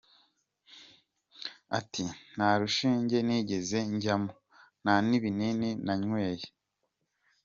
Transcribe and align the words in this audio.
Ati 1.79 2.03
“Nta 2.33 2.49
rushinge 2.59 3.17
nigeze 3.27 3.77
njyamo, 3.93 4.31
nta 4.83 4.95
n’ibinini 5.07 5.69
nanyweye. 5.85 6.45